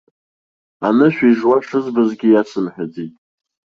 Анышә 0.87 1.21
ижуа 1.29 1.57
шызбазгьы 1.67 2.27
иасымҳәаӡеит. 2.31 3.13